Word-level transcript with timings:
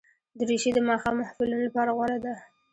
دریشي 0.39 0.71
د 0.75 0.79
ماښام 0.89 1.15
محفلونو 1.21 1.65
لپاره 1.67 1.91
غوره 1.97 2.17
ده. 2.25 2.33